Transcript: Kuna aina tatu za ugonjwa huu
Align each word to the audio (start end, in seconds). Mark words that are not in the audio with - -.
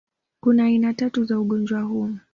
Kuna 0.43 0.63
aina 0.65 0.93
tatu 0.93 1.23
za 1.23 1.39
ugonjwa 1.39 1.81
huu 1.81 2.13